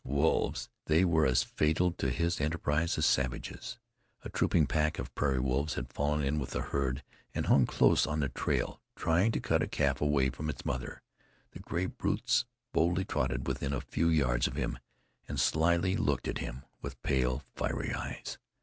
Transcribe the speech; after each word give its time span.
Wolves! 0.03 0.67
They 0.87 1.05
were 1.05 1.27
as 1.27 1.43
fatal 1.43 1.91
to 1.91 2.09
his 2.09 2.41
enterprise 2.41 2.97
as 2.97 3.05
savages. 3.05 3.77
A 4.23 4.31
trooping 4.31 4.65
pack 4.65 4.97
of 4.97 5.13
prairie 5.13 5.39
wolves 5.39 5.75
had 5.75 5.93
fallen 5.93 6.23
in 6.23 6.39
with 6.39 6.49
the 6.49 6.61
herd 6.63 7.03
and 7.35 7.45
hung 7.45 7.67
close 7.67 8.07
on 8.07 8.19
the 8.19 8.29
trail, 8.29 8.81
trying 8.95 9.31
to 9.33 9.39
cut 9.39 9.61
a 9.61 9.67
calf 9.67 10.01
away 10.01 10.31
from 10.31 10.49
its 10.49 10.65
mother. 10.65 11.03
The 11.51 11.59
gray 11.59 11.85
brutes 11.85 12.45
boldly 12.73 13.05
trotted 13.05 13.45
to 13.45 13.49
within 13.49 13.73
a 13.73 13.79
few 13.81 14.09
yards 14.09 14.47
of 14.47 14.55
him, 14.55 14.79
and 15.27 15.39
slyly 15.39 15.95
looked 15.95 16.27
at 16.27 16.39
him, 16.39 16.63
with 16.81 16.99
pale, 17.03 17.43
fiery 17.53 17.93
eyes. 17.93 18.39